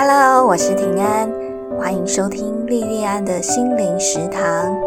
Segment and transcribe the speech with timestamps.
[0.00, 1.28] Hello，我是平安，
[1.76, 4.78] 欢迎收听莉莉安的心灵食堂。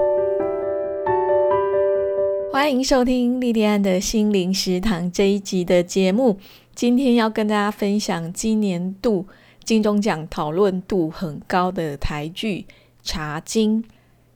[2.50, 6.38] 欢迎收听莉莉安的心灵食堂这一集的节目。
[6.74, 9.28] 今天要跟大家分享今年度
[9.66, 12.66] 金钟奖讨论度很高的台剧
[13.04, 13.84] 《茶经》。《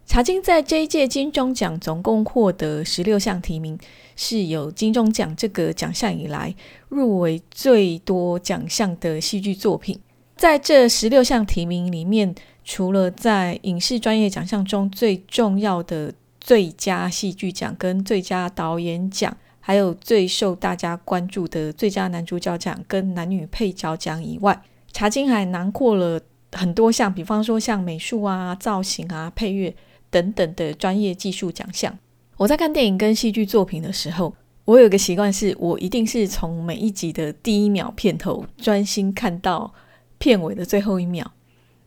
[0.05, 3.79] 茶经》在这一届金钟奖总共获得十六项提名，
[4.17, 6.53] 是有金钟奖这个奖项以来
[6.89, 9.97] 入围最多奖项的戏剧作品。
[10.35, 26.19] 在这十六项提名里面，除了在影视专业奖项中最重要的最佳戏剧奖跟最佳导演奖，还有最受大家关注的最佳男主角奖跟男女配角奖以外，茶金还囊括了
[26.51, 29.73] 很多项，比方说像美术啊、造型啊、配乐
[30.09, 31.97] 等等的专业技术奖项。
[32.35, 39.73] 我在看电影跟戏剧作品的时候，我有个习惯，是我一定是从每一集的第一秒片头专心看到。
[40.17, 41.25] 片尾的最后一秒，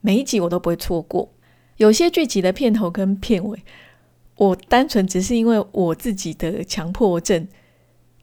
[0.00, 1.28] 每一集我都不会错过。
[1.76, 3.62] 有些剧集的片头跟片尾，
[4.36, 7.46] 我单纯只是因为我自己的强迫症，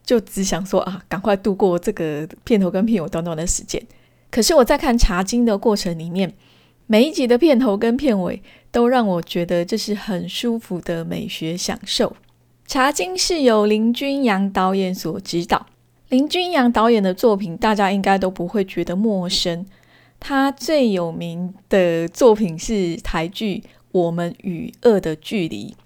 [0.04, 3.82] 就只想说啊，赶快度过这个片头跟片尾短短的时间。
[4.30, 6.34] 可是我在看《茶经》的过程里面，
[6.86, 12.10] 每一集的片头跟片尾都让我觉得这是很舒服的美学享受。
[12.66, 15.66] 《茶经》是由林君阳导演所指导，
[16.10, 19.64] 林君阳导演的作品大家应该都不会觉得陌生。
[20.18, 25.76] 他最有名的作品是台剧《我们与恶的距离》，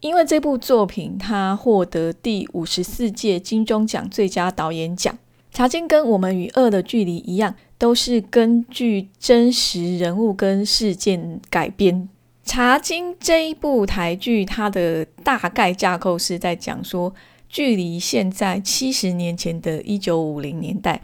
[0.00, 5.18] 因为这部作品他获得第五十四届金钟奖最佳导演奖。
[5.50, 12.08] 茶经跟《我们与恶的距离》一样，都是根据真实人物跟事件改编。
[12.44, 17.12] 茶经这一部台剧，它的大概架构是在讲说，
[17.48, 21.02] 距离现在七十年前的一九五零年代，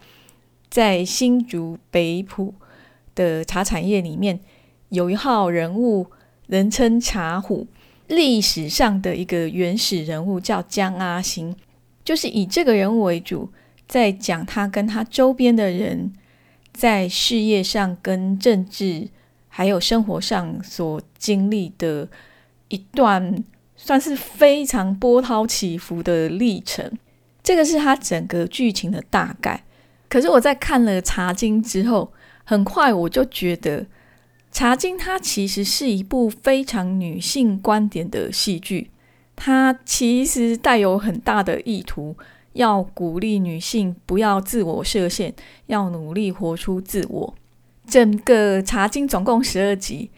[0.71, 2.55] 在新竹北埔。
[3.15, 4.41] 的茶产业里面
[4.89, 6.07] 有一号人物，
[6.47, 7.67] 人称茶虎，
[8.09, 11.55] 历史上的一个原始人物叫江阿星，
[12.05, 13.51] 就是以这个人物为主，
[13.87, 16.13] 在讲他跟他周边的人
[16.73, 19.09] 在事业上、跟政治
[19.49, 22.09] 还有生活上所经历的
[22.69, 23.45] 一段，
[23.77, 26.91] 算是非常波涛起伏的历程。
[27.43, 29.63] 这个是他整个剧情的大概。
[30.09, 32.13] 可是我在看了《茶经》之后，
[32.45, 33.83] 很快我就觉得
[34.53, 38.91] 《茶经》它其实是一部非常女性观点的戏剧，
[39.35, 42.17] 它其实带有很大的意图，
[42.53, 45.35] 要鼓励女性不要自我设限，
[45.67, 47.35] 要努力活出自我。
[47.87, 50.11] 整个《茶经》总共十二集，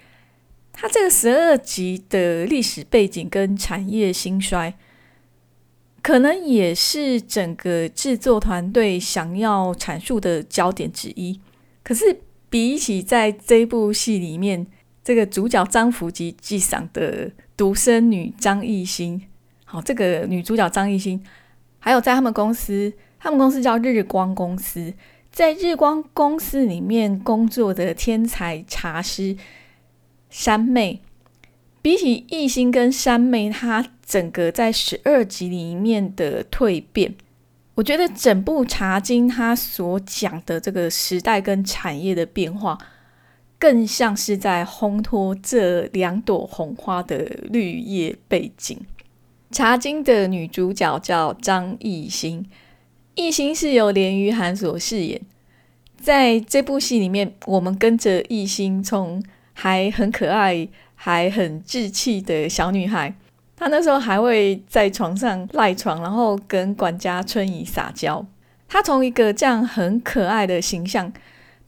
[0.72, 4.75] 它这个十二集的历史背景跟产业兴衰，
[6.03, 11.41] 可能也是整个制作团队想要阐述的焦点之一。
[11.86, 12.20] 可是，
[12.50, 14.66] 比起在这部戏里面，
[15.04, 19.22] 这个主角张福吉继赏的独生女张艺兴，
[19.64, 21.22] 好，这个女主角张艺兴，
[21.78, 24.92] 还有在他们公司，他们公司叫日光公司，
[25.30, 29.36] 在日光公司里面工作的天才茶师
[30.28, 31.03] 山妹，
[31.80, 37.14] 比起艺兴跟山妹，她整个在十二集里面的蜕变。
[37.76, 42.78] 我觉得整部《茶经》它所讲的这个时代跟产业的变化，
[43.59, 47.19] 更像是在烘托这两朵红花的
[47.50, 48.78] 绿叶背景。
[49.54, 52.47] 《茶经》的女主角叫张艺兴，
[53.15, 55.20] 艺兴是由连于涵所饰演。
[56.00, 59.22] 在这部戏里面，我们跟着艺兴从
[59.53, 63.15] 还很可爱、还很稚气的小女孩。
[63.56, 68.25] 他那时候还会在床上赖床，然后跟管家春怡撒娇。
[68.69, 71.11] 他从一个这样很可爱的形象，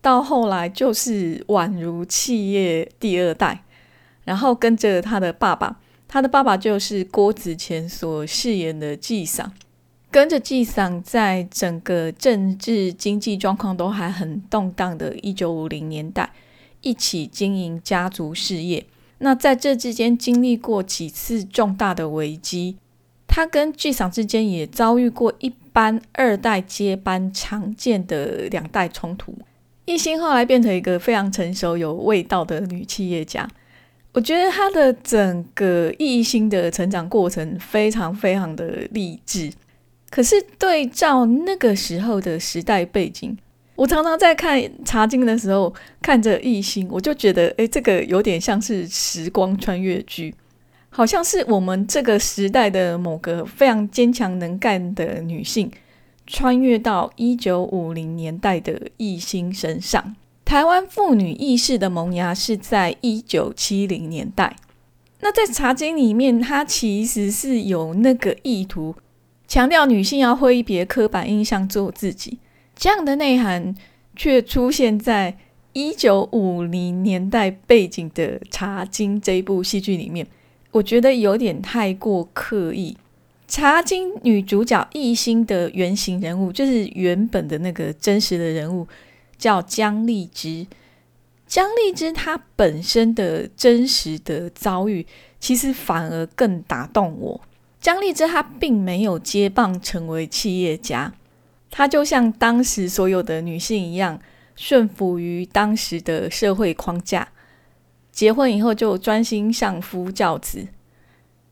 [0.02, 3.64] 到后来就是宛如企业第二代，
[4.24, 9.52] 然后跟着他的爸爸，他的爸爸就是郭子乾所饰演的纪赏，
[10.10, 16.30] 跟着纪赏在整个政治经济状况都还很动荡的一九五零年代，
[16.82, 18.84] 一起经营家族事业。
[19.18, 22.76] 那在这之间经历过几次重大的危机，
[23.26, 29.34] 他跟剧场之间也遭遇过一般二代接班常见的两代冲突。
[29.86, 33.48] 艺兴后来变成一个非常成熟、有味道的女企业家。
[34.12, 39.52] 我觉得她的整个艺兴的成长过程非常非常的励志。
[40.10, 43.36] 可是对照那个时候的时代背景。
[43.78, 45.72] 我常常在看《茶经》的时候，
[46.02, 50.34] 看着艺兴，我就觉得，哎，这个有点像是时光穿越剧，
[50.90, 55.70] 好像是我们这个时代的某个非常坚强能干的女性，
[56.26, 60.16] 穿越到一九五零年代的艺兴身上。
[60.44, 64.56] 台湾妇女意识的萌芽是在一九七零年代。
[65.20, 68.96] 那在《茶经》里面，它其实是有那个意图，
[69.46, 72.40] 强调女性要挥别刻板印象，做自己。
[72.78, 73.74] 这样的内涵
[74.14, 75.36] 却出现在
[75.72, 80.24] 一九五零年代背景的《茶经》这一部戏剧里面，
[80.70, 82.96] 我觉得有点太过刻意。
[83.52, 88.86] 《茶经》女主角艺兴的原型人物，就是原本的那个真实的人物，
[89.36, 90.64] 叫姜丽芝。
[91.48, 95.04] 姜丽芝她本身的真实的遭遇，
[95.40, 97.40] 其实反而更打动我。
[97.80, 101.12] 姜丽芝她并没有接棒成为企业家，
[101.70, 104.20] 她就像当时所有的女性一样，
[104.56, 107.28] 顺服于当时的社会框架。
[108.12, 110.68] 结婚以后就专心相夫教子。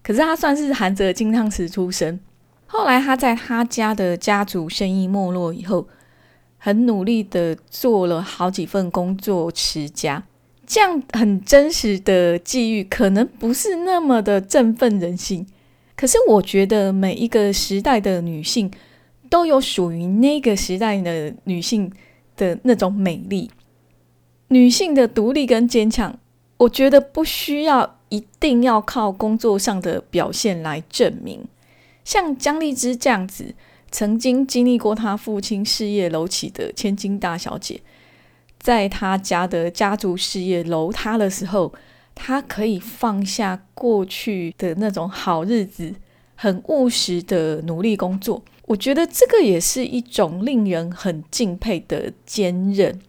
[0.02, 2.18] 可是她算是含着金汤匙出生。
[2.66, 5.88] 后来她在她家的家族生意没落以后。
[6.58, 10.24] 很努力的做了好几份工作持家，
[10.66, 15.46] 这样很真实的际遇，可能不是那么的振奋人心。
[15.94, 18.68] 可是我觉得每一个时代的女性
[19.28, 21.92] 都有属于那个时代的女性
[22.36, 23.50] 的那种美丽，
[24.48, 26.18] 女性的独立跟坚强，
[26.58, 31.46] 我觉得不需要一定要靠工作上的表现来证明。
[32.04, 33.54] 像姜丽芝这样子。
[33.88, 37.80] 曾经经历过她父亲事业楼起的千金大小姐，
[38.58, 41.72] 在她家的家族事业楼塌的时候，
[42.14, 45.94] 她可以放下过去的那种好日子，
[46.34, 48.42] 很务实的努力工作。
[48.66, 53.00] 我觉得这个也是一种令人很敬佩的坚韧。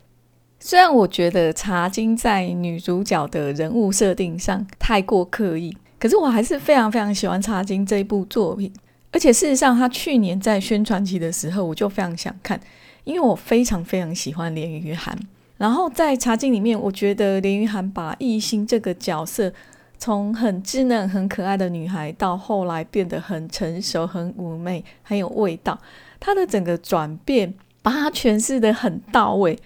[0.60, 8.72] 虽然我觉得茶金在女主角的人物设定上太过刻意，可是我还是非常非常喜欢茶金这一部作品。
[9.12, 12.60] 而且事实上，他去年在宣传期的时候，我就非常想看，
[13.04, 15.18] 因为我非常非常喜欢连于涵。
[15.58, 19.52] 然后在《茶经》里面，我觉得连于涵把艺兴这个角色
[20.00, 25.80] 从很稚嫩、很可爱的女孩，到后来变得很成熟、很妩媚、很有味道，
[26.20, 29.58] 她的整个转变，把她诠释的很到位。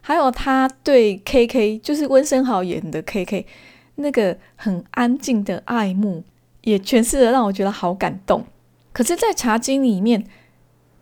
[0.00, 3.46] 还有她对 K K，就是温升豪演的 K K，
[3.96, 6.24] 那个很安静的爱慕，
[6.62, 8.44] 也诠释的让我觉得好感动。
[8.92, 10.24] 可是，在茶经里面，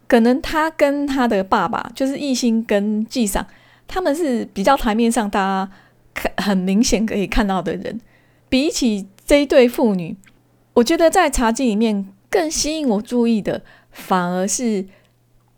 [0.06, 3.46] 可能他跟他的爸爸，就是艺兴跟纪赏，
[3.87, 5.70] 他们是比较台面上大家
[6.12, 8.00] 看很明显可以看到的人。
[8.48, 10.16] 比起这一对父女，
[10.75, 14.87] 我觉得在茶经里面更吸引我注意的，反而是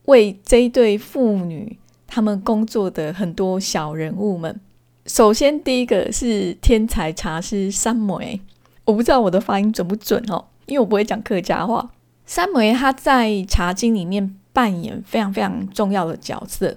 [0.05, 4.61] 为这一对父女他们工作的很多小人物们。
[5.07, 8.41] 首先，第一个是天才茶师三梅，
[8.85, 11.91] 我不知道我的发音准不准哦，因为我不会讲客家话。
[12.27, 16.77] 三梅他在《茶经》里面扮演非常非常重要的角色，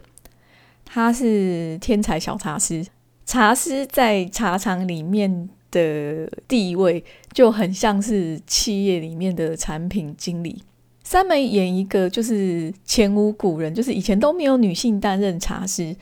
[0.86, 2.86] 他是天才小茶师。
[3.26, 7.04] 茶师在茶厂里面的地位
[7.34, 10.62] 就很像是企业里面的产品经理。
[11.04, 15.96] 三梅演一个就是前无古人，就是以前都没有女性担任茶师。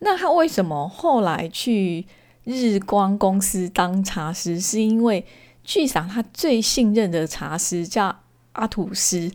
[0.00, 2.06] 那他为什么后来去
[2.44, 4.60] 日光公司当茶师？
[4.60, 5.24] 是因为
[5.64, 8.20] 剧场他最信任的茶师叫。
[8.54, 9.32] 阿土斯，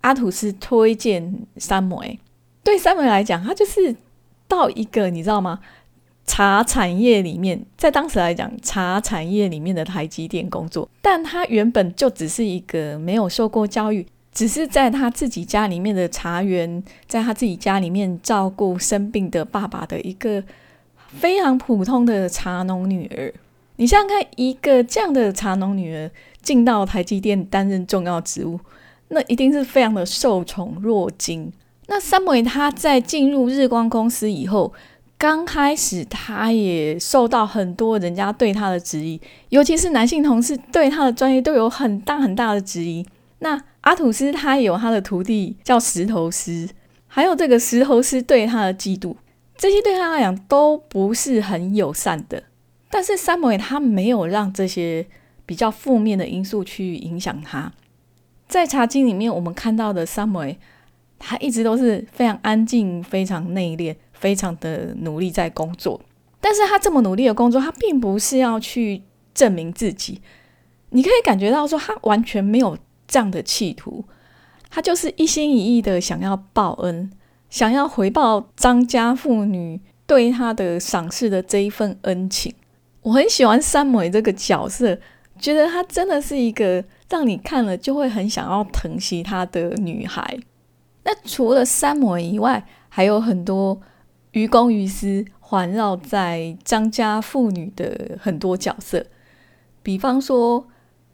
[0.00, 2.18] 阿土斯推荐三梅。
[2.64, 3.94] 对三梅来讲，他就是
[4.48, 5.60] 到一个你知道吗？
[6.26, 20.42] 茶产业里面，在当时来讲，茶产业里面的台积电工作，但他原本就只是一个没有受过教育，只是在他自己家里面的茶园，在他自己家里面照顾生病的爸爸的一个
[21.08, 23.32] 非常普通的茶农女儿。
[23.76, 26.10] 你想想看，一个这样的茶农女儿。
[26.42, 28.58] 进到台积电担任重要职务，
[29.10, 31.52] 那一定是非常的受宠若惊。
[31.86, 34.72] 那三维他在进入日光公司以后，
[35.22, 43.06] 刚开始他也受到很多人家对他的质疑，尤其是男性同事对他的专业都有很大很大的质疑。
[43.38, 46.68] 那阿土斯他有他的徒弟叫石头师，
[47.06, 49.14] 还有这个石头师对他的嫉妒，
[49.56, 52.42] 这些对他来讲都不是很友善的。
[52.90, 55.06] 但是三维他没有让这些。
[55.44, 57.72] 比较负面的因素去影响他，
[58.46, 60.46] 在茶经里面，我们看到的三毛
[61.18, 66.00] 他一直都是非常安静、非常内敛、非常的努力在工作。
[66.40, 69.02] 但是他这么努力的工作，他并不是要去
[69.34, 70.22] 证明自己。
[70.88, 74.04] 你可以感觉到说，他完全没有这样的企图，
[74.70, 77.10] 他就是一心一意的想要报恩，
[77.50, 82.54] 想要回报张家父女对他的赏识的这一份恩情。
[83.02, 84.98] 我很喜欢三美这个角色。
[85.38, 90.38] 觉得她真的是一个让你看了就会很想要疼惜她的女孩。
[91.02, 93.80] 那除了三模以外，还有很多
[94.32, 99.06] 于公于私、环绕在张家妇女的很多角色，
[99.82, 100.66] 比方说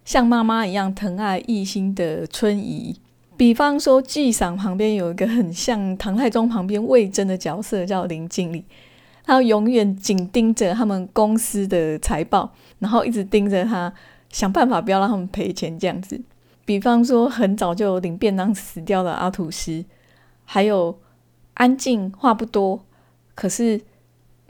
[0.04, 3.00] 像妈妈一样疼爱一心的春姨，
[3.36, 8.64] 比方说纪赏旁边有一个很像唐太宗旁边魏征的角色叫林经理，
[9.24, 13.92] 他永远紧盯着他们公司的财报，然后一直盯着他，
[14.30, 16.20] 想办法不要让他们赔钱这样子。
[16.64, 19.84] 比方说很早就领便当死掉的阿土司，
[20.44, 20.98] 还有
[21.54, 22.84] 安静话不多，
[23.38, 23.80] 可是。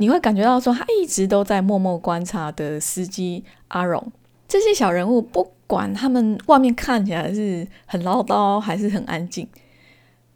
[0.00, 4.12] 你会感觉到说，他一直都在默默观察的司机阿荣，
[4.47, 9.49] 这些小人物，不管他们外面看起来是很唠叨还是很安静，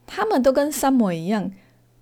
[0.04, 1.49] 他们都跟三模一样，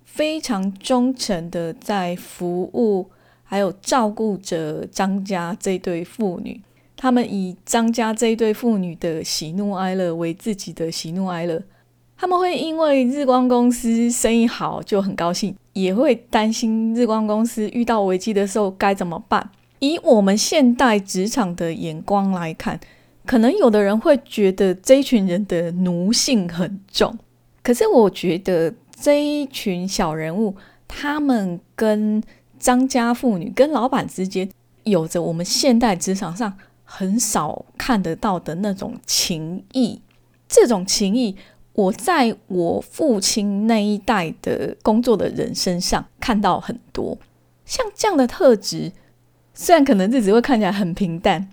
[0.05, 3.11] 非常忠诚的在服务，
[3.43, 6.59] 还有照顾着张家这对父女。
[6.97, 11.61] 他们以张家这对父女的喜怒哀乐为自己的喜怒哀乐。
[12.21, 19.49] 他们会因为日光公司生意好就很高兴，也会担心日光公司遇到危机的时候该怎么办。
[19.79, 22.79] 以我们现代职场的眼光来看，
[23.25, 27.17] 可能有的人会觉得这一群人的奴性很重。
[27.63, 30.55] 可是我觉得这一群小人物，
[30.87, 32.21] 他们跟
[32.59, 34.47] 张家妇女、跟老板之间，
[34.83, 39.99] 有着我们现代职场上很少看得到的那种情谊。
[40.47, 41.35] 这种情谊。
[41.73, 47.17] 我在我父亲那一代的工作的人身上看到很多
[47.65, 48.91] 像这样的特质，
[49.53, 51.47] 虽然可能日子会看起来很平淡，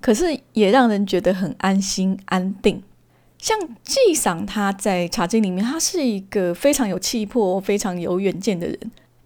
[0.00, 2.80] 可是也让人觉得很安心安定。
[3.38, 8.76] 像纪赏他在茶经里面，他是一个非常有气魄、非常有远见的人；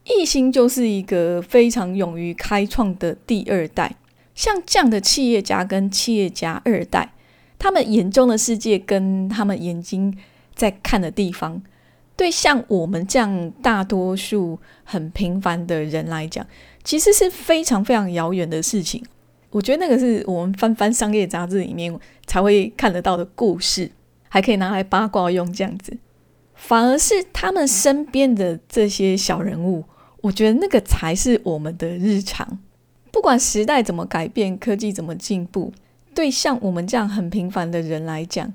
[0.04, 3.94] 一心就是一个非常勇于开创的第二代。
[4.34, 7.12] 像这样的企业家跟企业家二代，
[7.58, 10.16] 他们眼中的世界跟他们眼睛。
[10.60, 11.62] 在看的地方，
[12.16, 16.46] 对像我们这样大多数很平凡的人来讲，
[16.84, 19.02] 其实是非常非常遥远的事情。
[19.50, 23.90] 我觉得那个是我们翻翻商业杂志里面才会看得到的故事，
[24.28, 25.96] 还可以拿来八卦用这样子。
[26.54, 29.84] 反而是他们身边的这些小人物，
[30.20, 32.58] 我觉得那个才是我们的日常。
[33.10, 35.72] 不管时代怎么改变，科技怎么进步，
[36.14, 38.52] 对像我们这样很平凡的人来讲。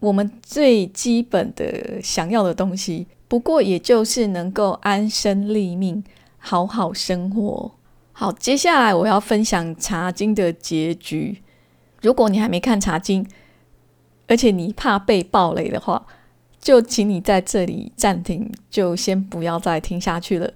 [0.00, 6.04] 我们最基本的想要的东西，不过也就是能够安身立命，
[6.38, 7.72] 好好生活。
[8.12, 11.42] 好，接下来我要分享《茶经》的结局。
[12.00, 13.24] 如果你还没看《茶经》，
[14.28, 16.06] 而且你怕被暴雷的话，
[16.60, 20.52] 就请你在这里暂停，就先不要再听下去了。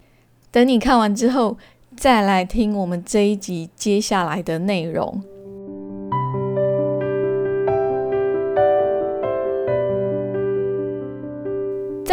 [0.51, 1.57] 等你看完之后，
[1.97, 5.23] 再来听我们这一集接下来的内容。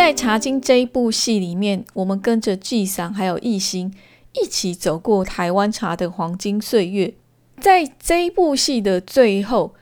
[0.10, 3.94] 在《茶经》这一部戏里面，我们跟着纪赏还有艺兴
[4.34, 7.14] 一起走过台湾茶的黄金岁月。
[7.60, 9.76] 在这一部戏的最后，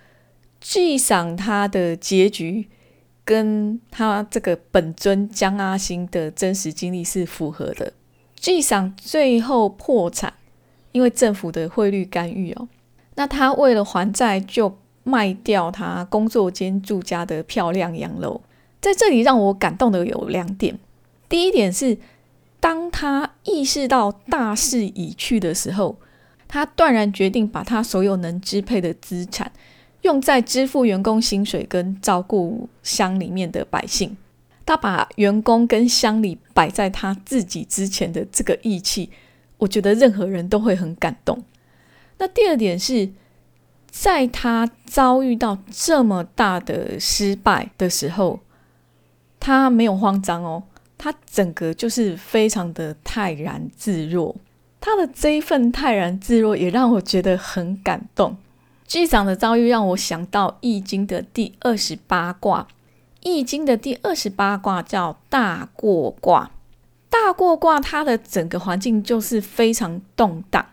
[0.59, 2.67] 纪赏他的结局
[3.23, 7.93] 跟他这个本尊江阿星的真实经历是符合的。
[8.35, 10.33] 纪赏最后破产，
[10.91, 12.67] 因为政府的汇率干预哦。
[13.15, 18.41] 那他为了还债，就卖掉他工作间住家的漂亮洋楼。
[18.79, 20.77] 在这里让我感动的有两点。
[21.27, 21.97] 第一点是，
[22.59, 25.97] 当他意识到大势已去的时候，
[26.47, 29.51] 他断然决定把他所有能支配的资产
[30.03, 34.15] 用在支付员工薪水跟照顾乡里面的百姓。
[34.65, 39.09] 他把员工跟乡里摆在他自己之前的这个义气，
[39.57, 41.43] 我觉得任何人都会很感动。
[42.19, 43.09] 那第二点是，
[43.89, 48.39] 在他遭遇到这么大的失败的时候。
[49.47, 50.61] 他没有慌张哦，
[50.97, 54.35] 他整个就是非常的泰然自若。
[54.81, 58.35] 他的这一份泰然自若也让我觉得很感动。
[58.85, 62.63] 机长的遭遇让我想到《易经》的第二十八卦，
[63.21, 66.51] 《易经》的第二十八卦叫大过卦。
[67.09, 70.65] 大过卦，它的整个环境就是非常动荡，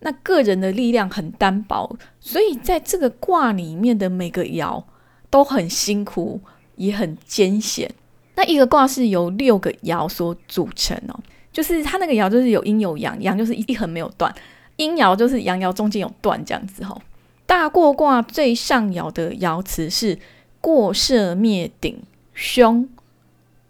[0.00, 4.84] 那个人的力量很单薄，所以在这个卦里面的每个爻
[5.30, 6.42] 都很辛苦。
[6.82, 7.88] 也很艰险。
[8.34, 11.20] 那一个卦是由六个爻所组成哦，
[11.52, 14.34] 就是它那个爻就是有阴有阳，阳就是一横没有断，
[14.76, 16.98] 阴爻就是阳爻中间有断这样子哈。
[17.46, 20.18] 大过卦最上爻的爻辞是
[20.60, 22.02] “过涉灭顶，
[22.34, 22.88] 凶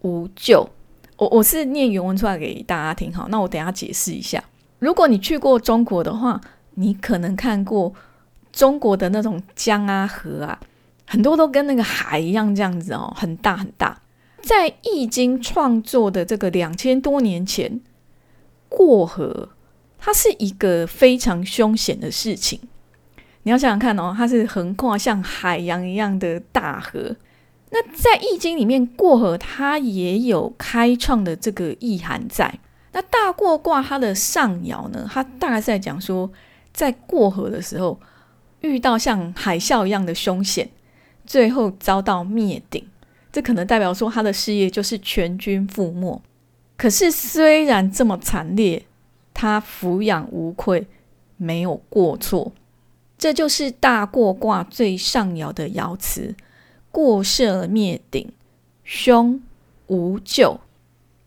[0.01, 0.71] 无咎”。
[1.19, 3.27] 我我是念原文出来给大家听哈。
[3.29, 4.43] 那我等下解释一下。
[4.79, 6.41] 如果你去过中国的话，
[6.75, 7.93] 你可能看过
[8.53, 10.59] 中国的那种江啊河啊。
[11.13, 14.01] 很多都跟那个海一样这样子哦，很大很大。
[14.41, 17.83] 在《易经》创作的这个两千多年前，
[18.71, 19.51] 过河，
[19.99, 22.59] 它是一个非常凶险的事情。
[23.43, 27.15] 你要想想看哦，它是横跨像海洋一样的大河。
[27.69, 32.59] 那在《易经》里面，过河它也有开创的这个意涵在。
[32.93, 36.33] 那大过卦它的上爻呢，它大概是在讲说，
[36.73, 38.01] 在过河的时候
[38.63, 40.71] 遇到像海啸一样的凶险，
[41.33, 42.87] 最后遭到灭顶。
[43.33, 46.21] 这可能代表说他的事业就是全军覆没。
[46.77, 48.85] 可是虽然这么惨烈，
[49.33, 50.87] 他抚养无愧，
[51.39, 52.53] 没有过错。
[53.17, 56.35] 这就是大过卦最上爻的爻辞。
[56.91, 58.31] 过涉灭顶，
[58.85, 59.41] 凶
[59.87, 60.61] 无咎。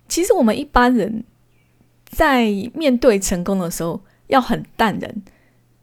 [0.07, 1.23] 其实我们一般人
[2.07, 5.23] 在面对成功的时候要很淡然，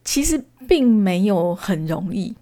[0.05, 2.37] 其实并没有很容易。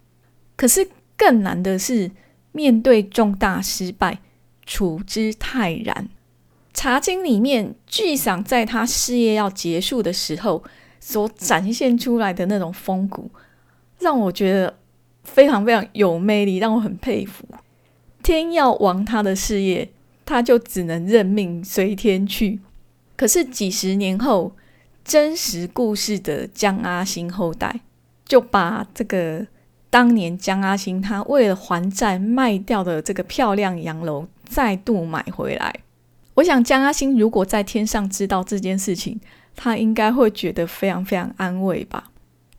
[0.57, 0.87] 可是
[1.21, 2.11] 更难的是
[2.53, 4.21] 面对重大失败，
[4.65, 6.09] 处之泰然。
[6.73, 10.65] 茶经里面巨赏在他事业要结束的时候
[10.99, 13.31] 所展现出来的那种风骨，
[13.99, 14.79] 让我觉得。
[15.23, 17.45] 非常非常有魅力，让我很佩服。
[18.23, 19.91] 天要亡他的事业，
[20.25, 22.59] 他就只能认命随天去。
[23.17, 24.57] 可是几十年后，
[25.05, 27.81] 真实故事的江阿星后代
[28.25, 29.47] 就把这个
[29.91, 35.75] 当年江阿星他为了还债卖掉的这个漂亮洋楼再度买回来。
[36.35, 39.21] 我想江阿星如果在天上知道这件事情，
[39.55, 42.11] 他应该会觉得非常非常安慰吧。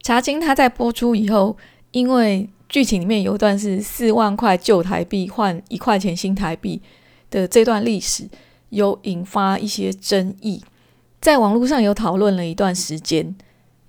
[0.04, 1.58] 茶经他在播出以后。
[1.94, 6.82] 因为剧情里面有一段是四万块旧台币换一块钱新台币
[7.30, 8.30] 的这段历史，
[8.70, 10.64] 有引发一些争议，
[11.20, 13.36] 在网络上有讨论了一段时间。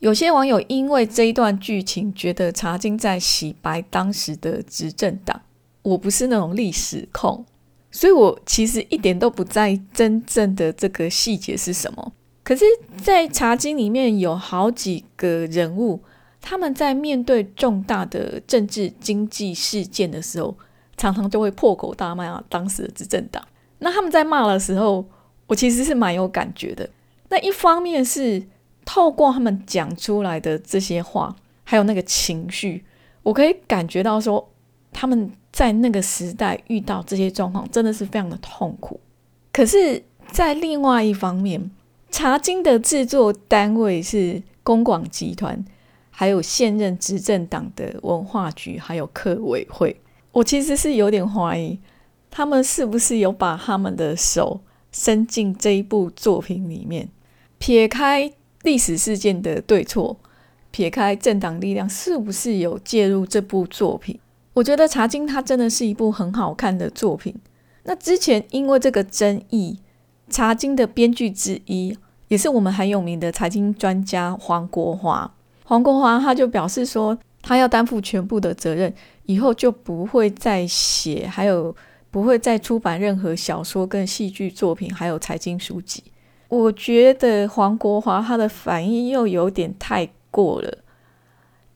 [0.03, 5.41] 有些网友因为这一段剧情觉得茶金在洗白当时的执政党。
[5.83, 7.45] 我不是那种历史控，
[7.93, 12.13] 所以我其实一点都不在意真正的这个细节是什么。
[12.43, 12.65] 可是，
[13.01, 16.01] 在茶经里面有好几个人物。
[16.41, 20.57] 他们在面对重大的政治经济事件的时候，
[20.97, 23.41] 常常就会破口大骂，当时的执政党。
[23.79, 25.05] 那他们在骂的时候，
[25.47, 26.91] 我其实是蛮有感觉的。
[27.29, 28.43] 那一方面是
[28.85, 32.85] 透过他们讲出来的这些话，还有那个情绪，
[33.23, 34.49] 我可以感觉到说，
[34.93, 39.01] 他们在那个时代遇到这些状况，真的是非常的痛苦。
[39.53, 41.71] 可是，在另外一方面，
[42.11, 45.65] 茶经的制作单位是公广集团。
[46.15, 49.99] 还有现任执政党的文化局，还有客委会，
[50.31, 51.81] 我其实是有点怀疑，
[52.31, 54.61] 他们是不是有把他们的手
[54.93, 57.09] 伸进这一部作品里面？
[57.59, 58.31] 撇开
[58.63, 60.17] 历史事件的对错，
[60.71, 64.19] 撇开政党力量，是不是有介入这部作品？
[64.55, 67.35] 我觉得《茶经》它真的是一部很好看的作品。
[67.85, 69.79] 那之前因为这个争议，
[70.33, 71.97] 《茶经》的编剧之一，
[72.29, 75.35] 也是我们很有名的财经专家黄国华。
[75.65, 78.93] 黄国华他就表示说，他要担负全部的责任，
[79.25, 81.75] 以后就不会再写，还有
[82.11, 86.05] 不会再出版任何小说跟戏剧作品，还有财经书籍。
[86.53, 90.79] 我觉得黄国华他的反应又有点太过了，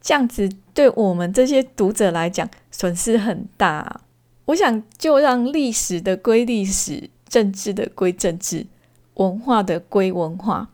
[0.03, 4.03] 这样子对我们这些读者来讲损失很大。
[4.45, 8.67] 我想就让历史的归历史，政治的归政治，
[9.15, 10.69] 文化的归文化。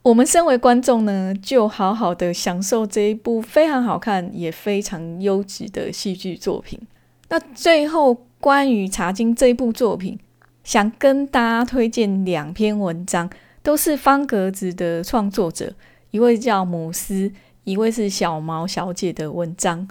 [0.00, 6.80] 我们身为观众呢，就好好的享受这一部非常好看也非常优质的戏剧作品。
[7.28, 10.18] 那最后关于《茶经》这一部作品，
[10.64, 13.28] 想跟大家推荐两篇文章，
[13.62, 15.72] 都是方格子的创作者，
[16.10, 17.32] 一位叫姆斯，
[17.64, 19.88] 一位是小毛小姐的文章。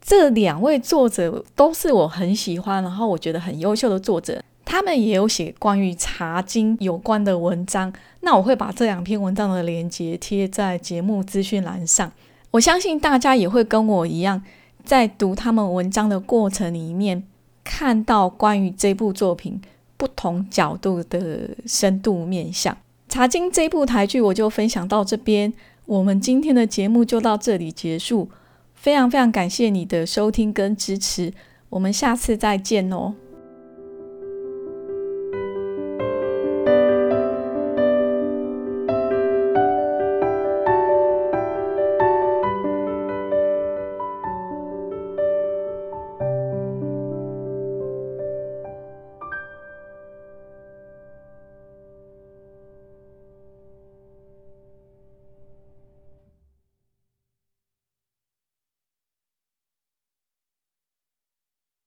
[0.00, 4.42] 这两位作者都是我很喜欢，然后我觉得很优秀的作者。
[4.64, 12.10] 他们也有写关于茶经有关的文章，那我会把这两篇文章的连接贴在节目资讯栏上。
[12.52, 14.42] 我相信大家也会跟我一样，
[14.82, 17.22] 在读他们文章的过程里面，
[17.62, 19.60] 看到关于这部作品
[19.96, 22.76] 不同角度的深度面向。
[23.08, 25.52] 茶经这部台剧我就分享到这边，
[25.86, 28.30] 我们今天的节目就到这里结束。
[28.74, 31.32] 非常非常感谢你的收听跟支持，
[31.68, 33.14] 我们下次再见哦。